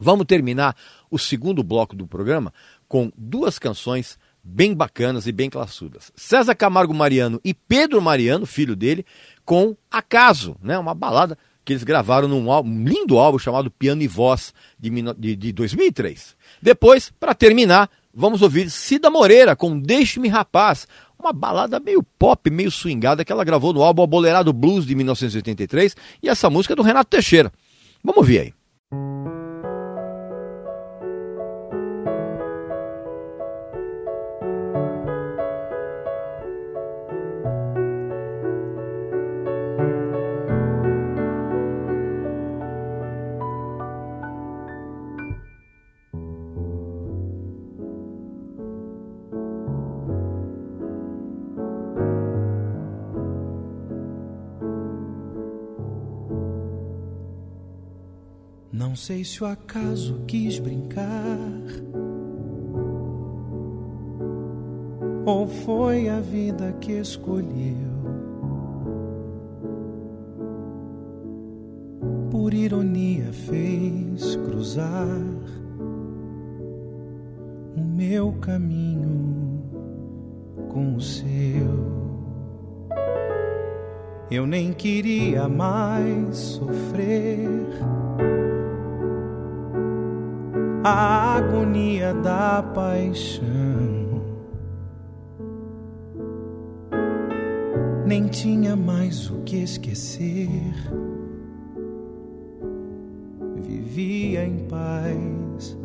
Vamos 0.00 0.24
terminar 0.24 0.74
o 1.10 1.18
segundo 1.18 1.62
bloco 1.62 1.94
do 1.94 2.06
programa 2.06 2.50
com 2.88 3.12
duas 3.14 3.58
canções 3.58 4.18
bem 4.42 4.72
bacanas 4.72 5.26
e 5.26 5.32
bem 5.32 5.50
classudas. 5.50 6.10
César 6.16 6.54
Camargo 6.54 6.94
Mariano 6.94 7.38
e 7.44 7.52
Pedro 7.52 8.00
Mariano, 8.00 8.46
filho 8.46 8.74
dele, 8.74 9.04
com 9.44 9.76
Acaso, 9.90 10.56
né? 10.62 10.78
Uma 10.78 10.94
balada 10.94 11.36
que 11.62 11.74
eles 11.74 11.84
gravaram 11.84 12.26
num 12.26 12.50
álbum, 12.50 12.70
um 12.70 12.84
lindo 12.84 13.18
álbum 13.18 13.38
chamado 13.38 13.70
Piano 13.70 14.00
e 14.00 14.08
Voz 14.08 14.54
de, 14.78 14.88
de, 15.18 15.36
de 15.36 15.52
2003. 15.52 16.34
Depois, 16.62 17.12
para 17.20 17.34
terminar, 17.34 17.90
vamos 18.14 18.42
ouvir 18.42 18.70
Cida 18.70 19.10
Moreira 19.10 19.56
com 19.56 19.78
Deixe-me 19.78 20.28
Rapaz, 20.28 20.86
uma 21.18 21.32
balada 21.32 21.80
meio 21.80 22.02
pop, 22.02 22.50
meio 22.50 22.70
swingada 22.70 23.24
que 23.24 23.32
ela 23.32 23.44
gravou 23.44 23.72
no 23.72 23.82
álbum 23.82 24.02
Abolerado 24.02 24.52
Blues 24.52 24.86
de 24.86 24.94
1983 24.94 25.96
e 26.22 26.28
essa 26.28 26.48
música 26.48 26.74
é 26.74 26.76
do 26.76 26.82
Renato 26.82 27.10
Teixeira. 27.10 27.52
Vamos 28.02 28.18
ouvir 28.18 28.38
aí. 28.40 29.33
Sei 59.04 59.22
se 59.22 59.44
o 59.44 59.46
acaso 59.46 60.22
quis 60.26 60.58
brincar 60.58 61.28
ou 65.26 65.46
foi 65.46 66.08
a 66.08 66.20
vida 66.20 66.72
que 66.80 66.92
escolheu. 66.92 67.92
Por 72.30 72.54
ironia 72.54 73.30
fez 73.30 74.36
cruzar 74.36 75.20
o 77.76 77.80
meu 77.82 78.32
caminho 78.40 79.62
com 80.70 80.96
o 80.96 81.00
seu. 81.02 81.34
Eu 84.30 84.46
nem 84.46 84.72
queria 84.72 85.46
mais 85.46 86.38
sofrer 86.38 87.68
a 90.84 91.36
agonia 91.36 92.12
da 92.12 92.62
paixão. 92.62 94.22
Nem 98.04 98.28
tinha 98.28 98.76
mais 98.76 99.30
o 99.30 99.40
que 99.44 99.62
esquecer. 99.62 100.74
Vivia 103.62 104.44
em 104.44 104.58
paz 104.68 105.78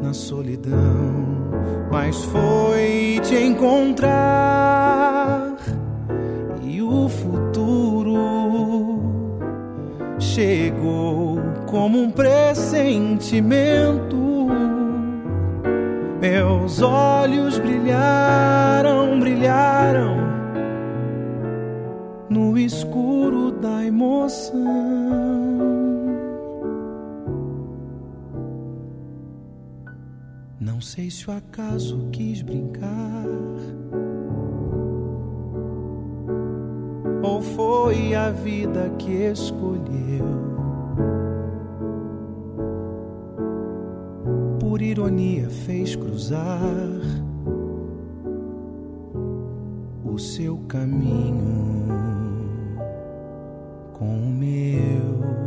na 0.00 0.12
solidão, 0.12 1.50
mas 1.90 2.24
foi 2.26 3.18
te 3.24 3.34
encontrar 3.34 4.75
como 11.86 12.02
um 12.02 12.10
pressentimento. 12.10 14.16
Meus 16.20 16.82
olhos 16.82 17.60
brilharam, 17.60 19.20
brilharam 19.20 20.16
no 22.28 22.58
escuro 22.58 23.52
da 23.52 23.84
emoção. 23.84 24.64
Não 30.58 30.80
sei 30.80 31.08
se 31.08 31.30
o 31.30 31.32
acaso 31.32 32.08
quis 32.10 32.42
brincar. 32.42 33.28
Ou 37.22 37.40
foi 37.40 38.12
a 38.12 38.32
vida 38.32 38.92
que 38.98 39.12
escolheu 39.12 40.45
ironia 44.86 45.50
fez 45.50 45.96
cruzar 45.96 47.00
o 50.04 50.18
seu 50.18 50.58
caminho 50.68 51.86
com 53.92 54.18
o 54.18 54.30
meu. 54.30 55.45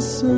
Emoção. 0.00 0.28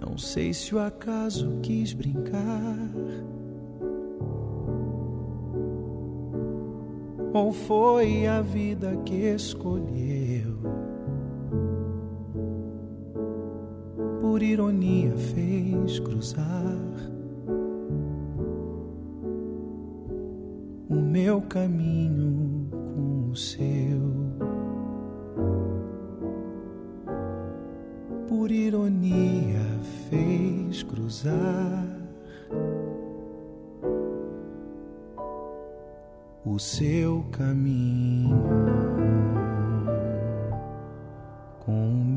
Não 0.00 0.18
sei 0.18 0.52
se 0.52 0.74
o 0.74 0.80
acaso 0.80 1.58
quis 1.62 1.92
brincar 1.92 2.76
ou 7.32 7.52
foi 7.52 8.26
a 8.26 8.42
vida 8.42 8.96
que 9.04 9.14
escolheu? 9.14 10.58
Por 14.20 14.42
ironia 14.42 15.16
fez 15.16 16.00
cruzar 16.00 16.44
o 20.88 20.94
meu 20.96 21.40
caminho 21.42 22.47
seu. 23.38 24.02
Por 28.26 28.50
ironia 28.50 29.64
fez 30.10 30.82
cruzar 30.82 31.86
o 36.44 36.58
seu 36.58 37.24
caminho 37.30 38.42
com 41.60 42.07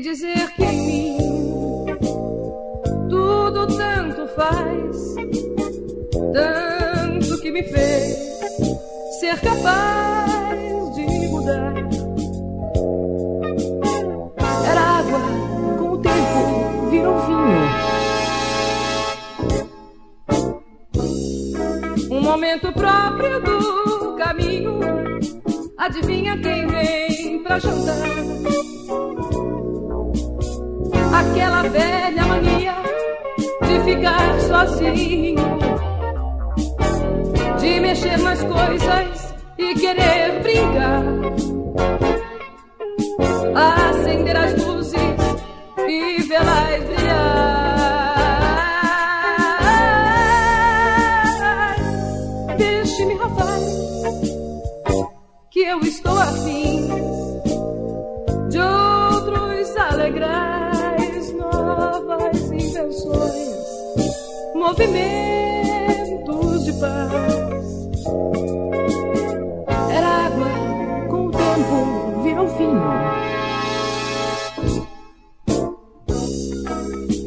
जैसे 0.00 0.34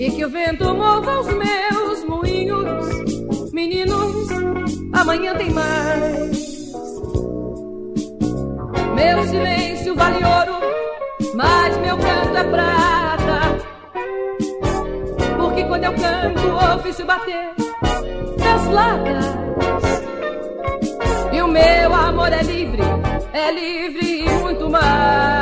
E 0.02 0.10
que 0.10 0.26
o 0.26 0.30
vento 0.32 0.74
mova 0.74 1.20
os 1.20 1.28
meus 1.28 2.04
moinhos, 2.06 3.52
meninos, 3.52 4.28
amanhã 4.93 5.36
tem 5.36 5.52
mais. 5.52 6.72
Meu 8.95 9.24
silêncio 9.28 9.93
vale 9.93 10.26
ouro, 10.26 10.58
mas 11.36 11.78
meu 11.78 11.95
canto 11.97 12.36
é 12.36 12.43
prata 12.45 12.91
quando 15.68 15.84
eu 15.86 15.93
canto, 15.93 16.47
o 16.47 16.76
ofício 16.76 17.06
bater 17.06 17.54
das 18.38 18.68
latas. 18.68 19.26
E 21.32 21.41
o 21.41 21.47
meu 21.47 21.93
amor 21.93 22.34
é 22.34 22.41
livre, 22.41 22.82
é 23.32 23.52
livre 23.52 24.26
e 24.26 24.30
muito 24.41 24.70
mais. 24.70 25.41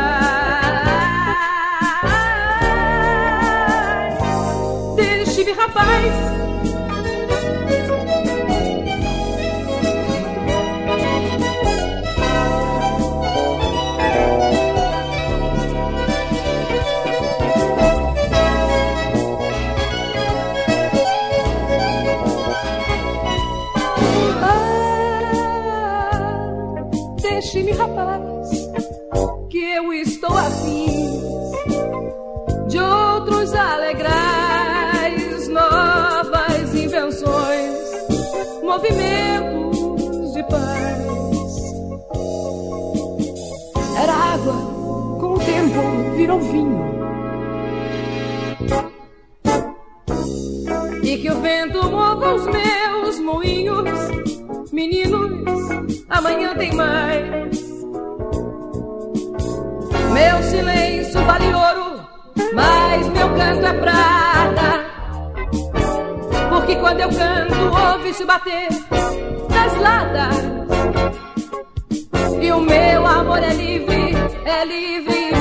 Vinho. 46.37 46.99
E 51.01 51.17
que 51.17 51.31
o 51.31 51.41
vento 51.41 51.89
mova 51.89 52.35
os 52.35 52.45
meus 52.45 53.19
moinhos, 53.19 53.89
meninos, 54.71 55.69
amanhã 56.09 56.53
tem 56.55 56.73
mais. 56.75 57.69
Meu 60.13 60.43
silêncio 60.43 61.21
vale 61.21 61.53
ouro, 61.53 62.01
mas 62.53 63.07
meu 63.07 63.29
canto 63.29 63.65
é 63.65 63.73
prata. 63.73 64.85
Porque 66.49 66.75
quando 66.75 66.99
eu 66.99 67.09
canto, 67.09 67.93
ouve-se 67.93 68.25
bater 68.25 68.67
nas 69.49 69.75
latas. 69.77 70.59
E 72.41 72.51
o 72.51 72.61
meu 72.61 73.05
amor 73.05 73.41
é 73.41 73.53
livre, 73.53 74.13
é 74.45 74.65
livre 74.65 75.38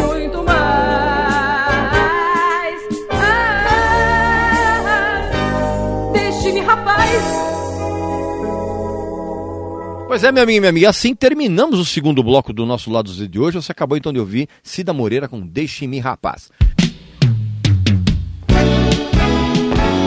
Pois 10.08 10.24
é, 10.24 10.32
meu 10.32 10.42
amigo 10.42 10.56
e 10.56 10.60
minha 10.60 10.70
amiga, 10.70 10.88
assim 10.88 11.14
terminamos 11.14 11.78
o 11.78 11.84
segundo 11.84 12.22
bloco 12.22 12.50
do 12.50 12.64
nosso 12.64 12.90
Lado 12.90 13.12
Z 13.12 13.28
de 13.28 13.38
hoje. 13.38 13.60
Você 13.60 13.72
acabou 13.72 13.94
então 13.94 14.10
de 14.10 14.18
ouvir 14.18 14.48
Cida 14.62 14.90
Moreira 14.94 15.28
com 15.28 15.46
Deixe-me 15.46 15.98
Rapaz. 15.98 16.50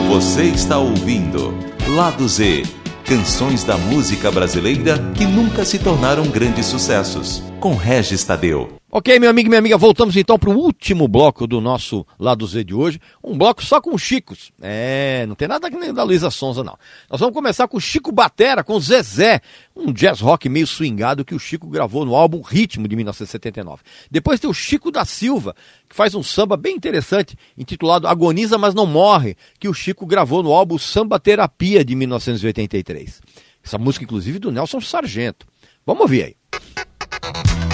Você 0.08 0.42
está 0.42 0.76
ouvindo 0.76 1.54
Lado 1.94 2.28
Z 2.28 2.64
Canções 3.04 3.62
da 3.62 3.78
música 3.78 4.28
brasileira 4.32 4.98
que 5.14 5.24
nunca 5.24 5.64
se 5.64 5.78
tornaram 5.78 6.24
grandes 6.24 6.66
sucessos, 6.66 7.40
com 7.62 7.76
Regis 7.76 8.24
Tadeu. 8.24 8.80
Ok, 8.90 9.20
meu 9.20 9.30
amigo 9.30 9.46
e 9.46 9.48
minha 9.48 9.60
amiga, 9.60 9.78
voltamos 9.78 10.16
então 10.16 10.36
para 10.36 10.50
o 10.50 10.58
último 10.58 11.06
bloco 11.06 11.46
do 11.46 11.60
nosso 11.60 12.04
Lado 12.18 12.44
Z 12.44 12.64
de 12.64 12.74
hoje. 12.74 12.98
Um 13.22 13.38
bloco 13.38 13.64
só 13.64 13.80
com 13.80 13.96
Chicos. 13.96 14.50
É, 14.60 15.24
não 15.28 15.36
tem 15.36 15.46
nada 15.46 15.70
que 15.70 15.76
nem 15.76 15.94
da 15.94 16.02
Luísa 16.02 16.28
Sonza, 16.28 16.64
não. 16.64 16.76
Nós 17.08 17.20
vamos 17.20 17.32
começar 17.32 17.68
com 17.68 17.78
Chico 17.78 18.10
Batera, 18.10 18.64
com 18.64 18.80
Zezé, 18.80 19.40
um 19.76 19.92
jazz 19.92 20.18
rock 20.18 20.48
meio 20.48 20.66
swingado 20.66 21.24
que 21.24 21.36
o 21.36 21.38
Chico 21.38 21.68
gravou 21.68 22.04
no 22.04 22.16
álbum 22.16 22.40
Ritmo 22.40 22.88
de 22.88 22.96
1979. 22.96 23.80
Depois 24.10 24.40
tem 24.40 24.50
o 24.50 24.54
Chico 24.54 24.90
da 24.90 25.04
Silva, 25.04 25.54
que 25.88 25.94
faz 25.94 26.16
um 26.16 26.22
samba 26.22 26.56
bem 26.56 26.74
interessante, 26.74 27.36
intitulado 27.56 28.08
Agoniza, 28.08 28.58
mas 28.58 28.74
não 28.74 28.86
morre, 28.86 29.36
que 29.60 29.68
o 29.68 29.72
Chico 29.72 30.04
gravou 30.04 30.42
no 30.42 30.50
álbum 30.50 30.78
Samba 30.78 31.20
Terapia 31.20 31.84
de 31.84 31.94
1983. 31.94 33.22
Essa 33.64 33.78
música, 33.78 34.04
inclusive, 34.04 34.40
do 34.40 34.50
Nelson 34.50 34.80
Sargento. 34.80 35.46
Vamos 35.86 36.02
ouvir 36.02 36.24
aí. 36.24 36.36
Bye. 37.22 37.71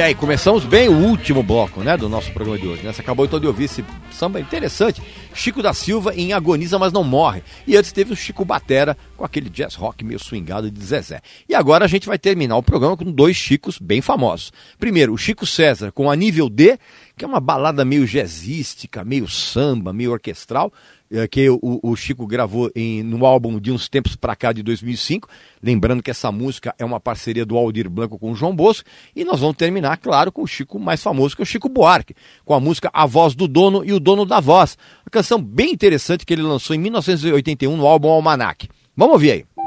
Aí, 0.00 0.12
começamos 0.12 0.64
bem 0.64 0.88
o 0.88 1.06
último 1.06 1.40
bloco, 1.40 1.80
né, 1.80 1.96
do 1.96 2.08
nosso 2.08 2.32
programa 2.32 2.58
de 2.58 2.66
hoje. 2.66 2.82
Né? 2.82 2.92
Você 2.92 3.00
acabou 3.00 3.24
então 3.24 3.38
de 3.38 3.46
ouvir 3.46 3.66
esse 3.66 3.84
samba 4.10 4.40
interessante. 4.40 5.00
Chico 5.32 5.62
da 5.62 5.72
Silva 5.72 6.12
em 6.16 6.32
Agoniza, 6.32 6.80
mas 6.80 6.92
não 6.92 7.04
morre. 7.04 7.44
E 7.64 7.76
antes 7.76 7.92
teve 7.92 8.12
o 8.12 8.16
Chico 8.16 8.44
Batera 8.44 8.96
com 9.16 9.24
aquele 9.24 9.48
jazz 9.48 9.76
rock 9.76 10.04
meio 10.04 10.18
swingado 10.18 10.68
de 10.68 10.84
Zezé. 10.84 11.20
E 11.48 11.54
agora 11.54 11.84
a 11.84 11.88
gente 11.88 12.08
vai 12.08 12.18
terminar 12.18 12.56
o 12.56 12.62
programa 12.62 12.96
com 12.96 13.04
dois 13.04 13.36
Chicos 13.36 13.78
bem 13.78 14.00
famosos. 14.00 14.52
Primeiro, 14.80 15.12
o 15.12 15.16
Chico 15.16 15.46
César 15.46 15.92
com 15.92 16.10
a 16.10 16.16
nível 16.16 16.48
D, 16.48 16.76
que 17.16 17.24
é 17.24 17.28
uma 17.28 17.38
balada 17.38 17.84
meio 17.84 18.04
jazzística, 18.04 19.04
meio 19.04 19.28
samba, 19.28 19.92
meio 19.92 20.10
orquestral 20.10 20.72
é, 21.14 21.28
que 21.28 21.48
o, 21.48 21.58
o, 21.62 21.94
Chico 21.94 22.26
gravou 22.26 22.70
em, 22.74 23.02
no 23.02 23.24
álbum 23.24 23.60
de 23.60 23.70
uns 23.70 23.88
tempos 23.88 24.16
para 24.16 24.34
cá 24.34 24.52
de 24.52 24.62
2005. 24.62 25.28
Lembrando 25.62 26.02
que 26.02 26.10
essa 26.10 26.32
música 26.32 26.74
é 26.76 26.84
uma 26.84 26.98
parceria 26.98 27.46
do 27.46 27.56
Aldir 27.56 27.88
Blanco 27.88 28.18
com 28.18 28.32
o 28.32 28.34
João 28.34 28.54
Bosco. 28.54 28.88
E 29.14 29.24
nós 29.24 29.38
vamos 29.38 29.56
terminar, 29.56 29.96
claro, 29.98 30.32
com 30.32 30.42
o 30.42 30.46
Chico 30.46 30.78
mais 30.78 31.00
famoso, 31.00 31.36
que 31.36 31.42
é 31.42 31.44
o 31.44 31.46
Chico 31.46 31.68
Buarque, 31.68 32.14
com 32.44 32.52
a 32.52 32.58
música 32.58 32.90
A 32.92 33.06
Voz 33.06 33.34
do 33.34 33.46
Dono 33.46 33.84
e 33.84 33.92
o 33.92 34.00
Dono 34.00 34.26
da 34.26 34.40
Voz. 34.40 34.76
Uma 35.04 35.10
canção 35.10 35.40
bem 35.40 35.72
interessante 35.72 36.26
que 36.26 36.32
ele 36.32 36.42
lançou 36.42 36.74
em 36.74 36.78
1981 36.80 37.76
no 37.76 37.86
álbum 37.86 38.08
Almanac. 38.08 38.68
Vamos 38.96 39.14
ouvir 39.14 39.30
aí. 39.30 39.63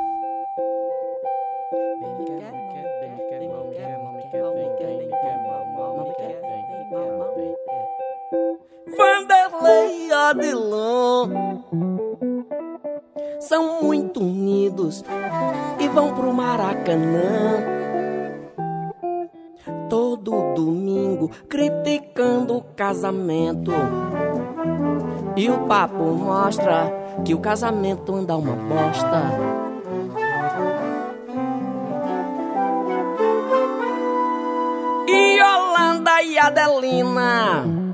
Odilon 10.30 11.30
são 13.40 13.82
muito 13.82 14.20
unidos 14.20 15.04
e 15.80 15.88
vão 15.88 16.14
pro 16.14 16.34
Maracanã. 16.34 17.64
Todo 19.90 20.54
domingo 20.54 21.30
criticando 21.48 22.58
o 22.58 22.62
casamento. 22.62 23.72
E 25.36 25.50
o 25.50 25.60
papo 25.68 26.04
mostra 26.04 26.92
que 27.24 27.34
o 27.34 27.40
casamento 27.40 28.14
anda 28.14 28.36
uma 28.36 28.54
bosta. 28.54 29.22
E 35.08 35.40
Yolanda 35.40 36.22
e 36.24 36.38
Adelina 36.38 37.87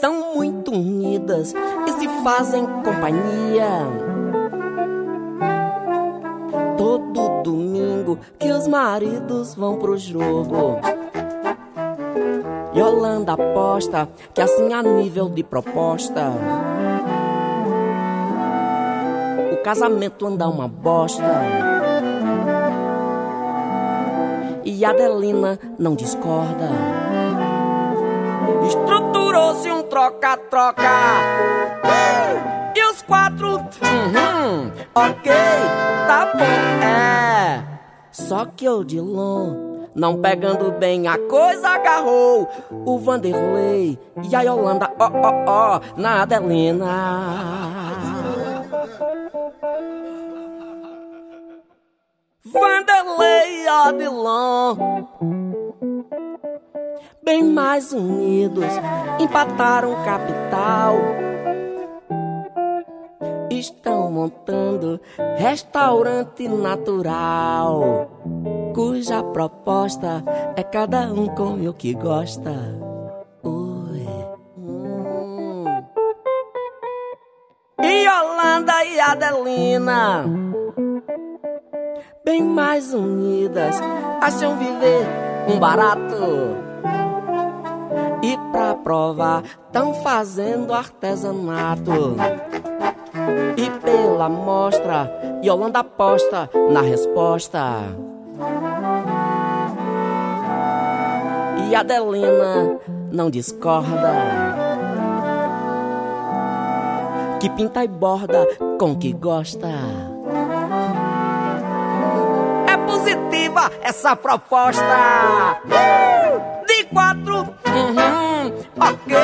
são 0.00 0.34
muito 0.34 0.70
unidas 0.70 1.54
e 1.86 1.92
se 1.92 2.08
fazem 2.22 2.66
companhia. 2.84 3.86
Todo 6.76 7.42
domingo 7.42 8.18
que 8.38 8.50
os 8.50 8.66
maridos 8.66 9.54
vão 9.54 9.78
pro 9.78 9.96
jogo. 9.96 10.78
Yolanda 12.74 13.32
aposta 13.32 14.08
que 14.32 14.40
assim 14.40 14.72
a 14.72 14.82
nível 14.82 15.28
de 15.28 15.42
proposta. 15.42 16.32
O 19.52 19.56
casamento 19.62 20.26
anda 20.26 20.48
uma 20.48 20.68
bosta. 20.68 21.42
E 24.64 24.84
Adelina 24.84 25.58
não 25.78 25.96
discorda. 25.96 27.07
Estruturou-se 28.68 29.72
um 29.72 29.82
troca-troca. 29.82 30.82
E 32.76 32.84
os 32.90 33.00
quatro, 33.00 33.56
uhum, 33.56 34.70
ok, 34.94 35.32
tá 36.06 36.32
bom, 36.34 36.84
é. 36.84 37.64
Só 38.12 38.44
que 38.44 38.68
o 38.68 38.84
Dilon 38.84 39.68
não 39.94 40.20
pegando 40.20 40.70
bem 40.72 41.08
a 41.08 41.16
coisa, 41.16 41.70
agarrou 41.70 42.46
o 42.70 42.98
Vanderlei 42.98 43.98
e 44.22 44.36
a 44.36 44.42
Yolanda, 44.42 44.92
ó, 44.98 45.10
ó, 45.14 45.44
ó, 45.46 45.80
na 45.96 46.22
Adelina. 46.22 46.84
Vanderlei 52.44 53.66
Adilon 53.66 54.76
Bem 57.22 57.44
mais 57.44 57.92
unidos, 57.92 58.64
empataram 59.18 59.94
capital 60.04 60.96
Estão 63.50 64.10
montando 64.10 65.00
restaurante 65.36 66.46
natural 66.46 68.10
cuja 68.74 69.22
proposta 69.22 70.22
é 70.54 70.62
cada 70.62 71.12
um 71.12 71.26
come 71.26 71.68
o 71.68 71.72
que 71.72 71.94
gosta. 71.94 72.52
Ui. 73.42 74.06
Hum. 74.56 75.64
E 77.82 78.04
Yolanda 78.06 78.84
e 78.84 79.00
Adelina, 79.00 80.24
bem 82.24 82.42
mais 82.42 82.92
unidas, 82.92 83.76
acham 84.20 84.56
viver 84.56 85.06
um 85.48 85.58
barato. 85.58 86.56
E 88.22 88.36
pra 88.52 88.74
provar, 88.74 89.42
tão 89.72 89.94
fazendo 89.94 90.74
artesanato. 90.74 92.16
E 93.56 93.70
pela 93.80 94.28
mostra, 94.28 95.10
Yolanda 95.44 95.80
aposta 95.80 96.50
na 96.70 96.80
resposta. 96.80 97.82
E 101.68 101.74
Adelina 101.74 102.78
não 103.12 103.30
discorda. 103.30 104.12
Que 107.40 107.48
pinta 107.50 107.84
e 107.84 107.88
borda 107.88 108.46
com 108.78 108.96
que 108.96 109.12
gosta. 109.12 109.68
Positiva 113.48 113.70
essa 113.82 114.14
proposta. 114.14 115.60
De 116.66 116.84
quatro, 116.84 117.38
uhum, 117.38 118.48
ok, 118.76 119.16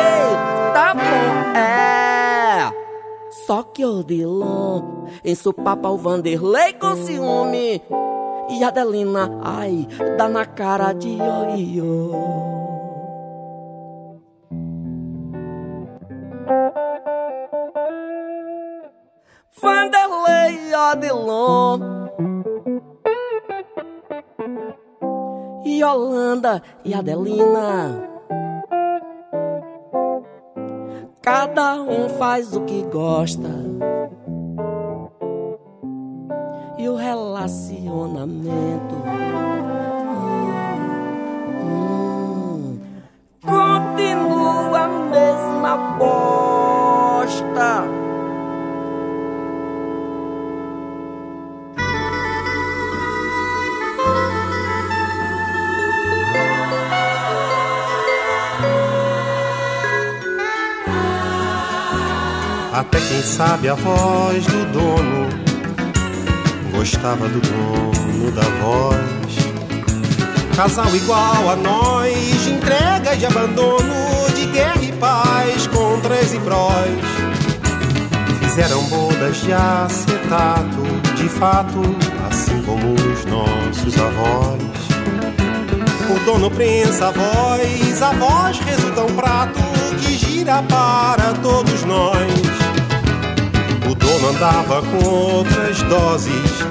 tá 0.72 0.95
bom, 0.95 1.59
é. 1.59 2.72
Só 3.47 3.62
que 3.62 3.85
o 3.85 4.03
Dilon 4.03 5.07
ensupapa 5.25 5.89
o 5.89 5.99
Vanderlei 5.99 6.72
com 6.75 6.97
ciúme. 6.97 7.83
E 8.49 8.62
Adelina, 8.62 9.31
ai, 9.43 9.87
dá 10.18 10.29
na 10.29 10.45
cara 10.45 10.93
de 10.93 11.09
ioiô. 11.09 12.12
Vanderlei 19.61 20.75
Adelon 20.75 22.03
Yolanda 25.67 26.62
e 26.85 26.95
Adelina 26.95 28.09
Cada 31.23 31.83
um 31.83 32.09
faz 32.11 32.55
o 32.55 32.61
que 32.62 32.83
gosta 32.83 33.49
e 36.77 36.89
o 36.89 36.97
relacionamento. 36.97 38.97
Hum, 41.62 42.81
continua 43.41 44.81
a 44.81 44.89
mesma 44.89 45.77
bosta. 45.99 48.03
Até 62.87 63.01
quem 63.01 63.22
sabe 63.22 63.68
a 63.68 63.74
voz 63.74 64.45
do 64.47 64.72
dono 64.72 65.45
gostava 66.70 67.26
do 67.28 67.41
dono 67.41 68.30
da 68.32 68.43
voz. 68.43 69.35
Casal 70.55 70.95
igual 70.95 71.51
a 71.51 71.57
nós, 71.57 72.45
de 72.45 72.51
entrega 72.51 73.14
e 73.14 73.18
de 73.18 73.26
abandono, 73.26 74.30
de 74.35 74.47
guerra 74.47 74.82
e 74.82 74.93
paz, 74.93 75.66
contras 75.68 76.35
e 76.35 76.39
prós. 76.41 77.01
Fizeram 78.39 78.82
bodas 78.85 79.37
de 79.39 79.53
acetato, 79.53 80.82
de 81.16 81.28
fato, 81.28 81.80
assim 82.30 82.61
como 82.62 82.93
os 82.93 83.24
nossos 83.24 83.99
avós. 83.99 84.62
O 86.11 86.24
dono 86.24 86.51
prensa 86.51 87.09
a 87.09 87.11
voz, 87.11 88.03
a 88.03 88.12
voz 88.12 88.59
resulta 88.61 89.03
um 89.03 89.16
prato 89.16 89.61
que 90.01 90.12
gira 90.18 90.62
para 90.68 91.32
todos 91.43 91.82
nós. 91.85 92.53
O 93.91 93.95
dono 93.95 94.28
andava 94.28 94.82
com 94.82 95.09
outras 95.09 95.82
doses, 95.82 96.64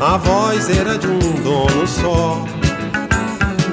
a 0.00 0.16
voz 0.16 0.68
era 0.68 0.98
de 0.98 1.06
um 1.06 1.18
dono 1.42 1.86
só. 1.86 2.44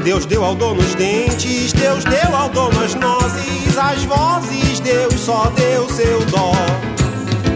Deus 0.04 0.26
deu 0.26 0.44
ao 0.44 0.56
dono 0.56 0.80
os 0.80 0.96
dentes, 0.96 1.74
Deus 1.74 2.04
deu 2.06 2.36
ao 2.36 2.50
dono 2.50 2.82
as 2.82 2.96
nozes, 2.96 3.78
as 3.78 4.04
vozes, 4.06 4.80
Deus 4.80 5.14
só 5.20 5.52
deu 5.56 5.90
seu 5.90 6.24
dó. 6.26 6.54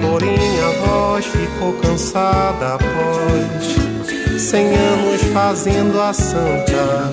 Porém 0.02 0.60
a 0.62 0.86
voz 0.86 1.26
ficou 1.26 1.74
cansada 1.74 2.76
após 2.76 4.42
cem 4.42 4.68
anos 4.76 5.22
fazendo 5.34 6.02
a 6.02 6.12
santa. 6.12 7.12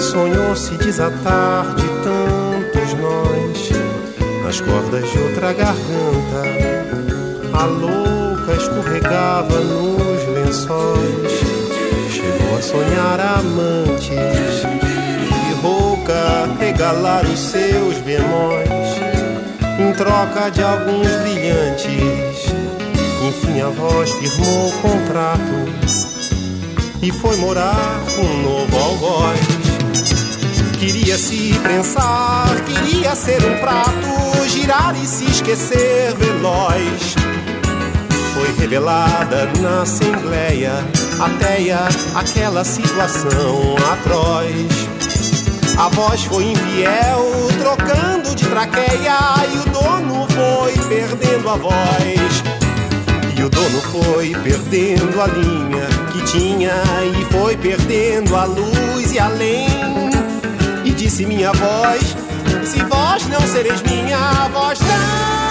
Sonhou 0.00 0.54
se 0.54 0.76
desatar 0.76 1.74
de 1.74 1.88
tantos 2.04 2.94
nós 2.94 3.70
nas 4.44 4.60
cordas 4.60 5.10
de 5.10 5.18
outra 5.18 5.52
garganta. 5.52 6.79
A 7.60 7.64
louca 7.66 8.54
escorregava 8.54 9.60
nos 9.60 10.26
lençóis, 10.34 11.32
chegou 12.10 12.56
a 12.56 12.62
sonhar 12.62 13.20
amantes 13.20 14.08
e 14.08 15.60
rouca 15.60 16.48
regalar 16.58 17.26
os 17.26 17.38
seus 17.38 17.98
bemóis 17.98 18.70
em 19.78 19.92
troca 19.92 20.50
de 20.50 20.62
alguns 20.62 21.06
brilhantes. 21.20 22.54
Enfim, 23.28 23.60
a 23.60 23.68
voz 23.68 24.10
firmou 24.12 24.68
o 24.68 24.72
contrato 24.80 26.00
e 27.02 27.12
foi 27.12 27.36
morar 27.36 28.00
com 28.16 28.22
um 28.22 28.42
novo 28.42 28.78
algoz 28.78 29.60
Queria 30.80 31.18
se 31.18 31.52
prensar, 31.62 32.58
queria 32.64 33.14
ser 33.14 33.44
um 33.44 33.58
prato, 33.58 34.48
girar 34.48 34.96
e 34.96 35.06
se 35.06 35.26
esquecer 35.26 36.14
veloz. 36.16 37.29
Foi 38.40 38.52
revelada 38.52 39.50
na 39.60 39.82
assembleia, 39.82 40.72
ateia 41.20 41.80
aquela 42.14 42.64
situação 42.64 43.76
atroz. 43.92 44.88
A 45.76 45.90
voz 45.90 46.24
foi 46.24 46.44
infiel, 46.44 47.22
trocando 47.58 48.34
de 48.34 48.46
traqueia, 48.46 49.18
e 49.52 49.58
o 49.58 49.70
dono 49.70 50.26
foi 50.30 50.72
perdendo 50.88 51.50
a 51.50 51.56
voz. 51.56 52.42
E 53.36 53.42
o 53.42 53.50
dono 53.50 53.80
foi 53.92 54.34
perdendo 54.42 55.20
a 55.20 55.26
linha 55.26 55.86
que 56.10 56.22
tinha, 56.22 56.72
e 57.20 57.24
foi 57.30 57.58
perdendo 57.58 58.34
a 58.34 58.44
luz 58.44 59.12
e 59.12 59.18
além. 59.18 59.68
E 60.86 60.92
disse 60.92 61.26
minha 61.26 61.52
voz: 61.52 62.16
Se 62.64 62.82
vós 62.84 63.26
não 63.28 63.40
sereis 63.42 63.82
minha, 63.82 64.48
vós 64.50 64.80
não 64.80 65.49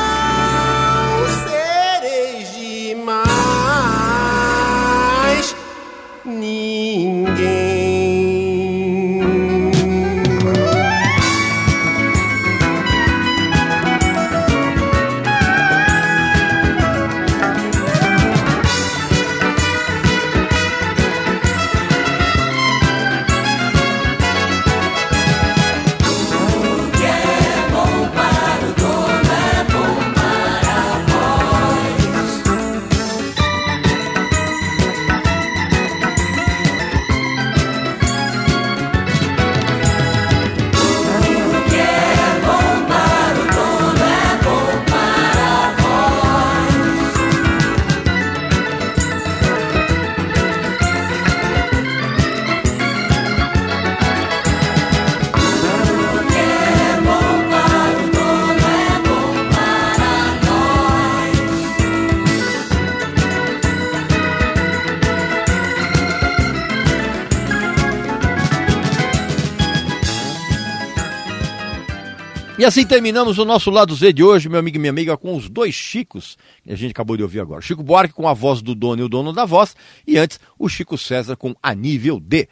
E 72.60 72.66
assim 72.66 72.86
terminamos 72.86 73.38
o 73.38 73.46
nosso 73.46 73.72
lado 73.72 73.96
Z 73.96 74.12
de 74.12 74.22
hoje, 74.22 74.50
meu 74.50 74.60
amigo 74.60 74.76
e 74.76 74.80
minha 74.82 74.90
amiga, 74.90 75.16
com 75.16 75.34
os 75.34 75.48
dois 75.48 75.74
Chicos 75.74 76.38
que 76.62 76.74
a 76.74 76.76
gente 76.76 76.92
acabou 76.92 77.16
de 77.16 77.24
ouvir 77.24 77.40
agora. 77.40 77.62
Chico 77.62 77.82
Buarque 77.82 78.14
com 78.14 78.28
a 78.28 78.34
voz 78.34 78.62
do 78.62 78.76
dono 78.76 79.02
e 79.02 79.06
o 79.06 79.08
dono 79.08 79.32
da 79.32 79.46
voz, 79.46 79.74
e 80.06 80.18
antes 80.18 80.42
o 80.60 80.68
Chico 80.68 80.98
César 80.98 81.38
com 81.38 81.56
a 81.64 81.74
nível 81.74 82.20
D. 82.20 82.50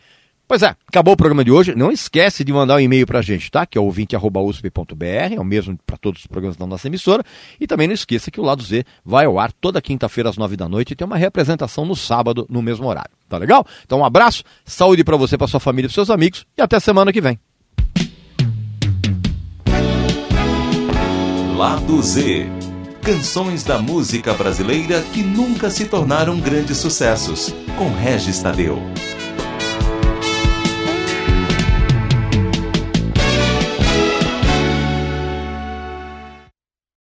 Pois 0.47 0.63
é, 0.63 0.73
acabou 0.87 1.13
o 1.13 1.17
programa 1.17 1.43
de 1.43 1.51
hoje. 1.51 1.75
Não 1.75 1.91
esquece 1.91 2.45
de 2.45 2.53
mandar 2.53 2.75
um 2.75 2.79
e-mail 2.79 3.05
pra 3.05 3.21
gente, 3.21 3.51
tá? 3.51 3.65
Que 3.65 3.77
é 3.77 3.81
ouvinte.usp.br, 3.81 5.33
é 5.35 5.39
o 5.41 5.43
mesmo 5.43 5.77
para 5.85 5.97
todos 5.97 6.21
os 6.21 6.27
programas 6.27 6.55
da 6.55 6.65
nossa 6.65 6.87
emissora. 6.87 7.21
E 7.59 7.67
também 7.67 7.85
não 7.85 7.93
esqueça 7.93 8.31
que 8.31 8.39
o 8.39 8.43
Lado 8.43 8.63
Z 8.63 8.85
vai 9.03 9.25
ao 9.25 9.37
ar 9.37 9.51
toda 9.51 9.81
quinta-feira 9.81 10.29
às 10.29 10.37
nove 10.37 10.55
da 10.55 10.69
noite 10.69 10.91
e 10.91 10.95
tem 10.95 11.05
uma 11.05 11.17
representação 11.17 11.85
no 11.85 11.97
sábado, 11.97 12.47
no 12.49 12.61
mesmo 12.61 12.87
horário. 12.87 13.11
Tá 13.27 13.37
legal? 13.37 13.67
Então 13.83 13.99
um 13.99 14.05
abraço, 14.05 14.41
saúde 14.63 15.03
para 15.03 15.17
você, 15.17 15.37
para 15.37 15.47
sua 15.47 15.59
família 15.59 15.89
e 15.89 15.91
seus 15.91 16.09
amigos 16.09 16.45
e 16.57 16.61
até 16.61 16.79
semana 16.79 17.11
que 17.11 17.19
vem. 17.19 17.37
Lado 21.57 21.99
Z. 22.03 22.45
Canções 23.01 23.63
da 23.63 23.79
música 23.79 24.31
brasileira 24.31 25.01
que 25.11 25.23
nunca 25.23 25.71
se 25.71 25.85
tornaram 25.85 26.39
grandes 26.39 26.77
sucessos, 26.77 27.51
com 27.75 27.89
Regis 27.95 28.39
Tadeu. 28.39 28.79